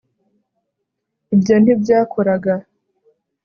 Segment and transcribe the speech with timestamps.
[1.33, 2.53] ibyo ntibyakoraga